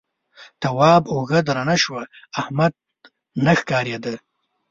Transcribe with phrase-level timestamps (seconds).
[0.61, 2.03] تواب اوږه درنه شوه
[2.41, 2.73] احمد
[3.45, 4.13] نه ښکارېده.